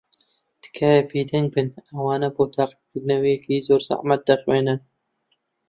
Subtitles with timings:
[0.61, 1.67] تکایە بێدەنگ بن.
[1.89, 4.79] ئەوان بۆ تاقیکردنەوەیەکی زۆر زەحمەت دەخوێنن.